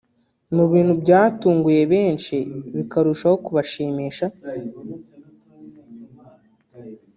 [0.55, 2.35] Mu bintu byatunguye benshi
[2.75, 4.25] bikarushaho kubashimisha